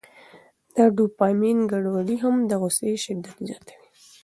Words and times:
د 0.75 0.77
ډوپامین 0.95 1.57
ګډوډي 1.71 2.17
هم 2.23 2.35
د 2.49 2.51
غوسې 2.61 2.91
شدت 3.05 3.37
زیاتوي. 3.47 3.87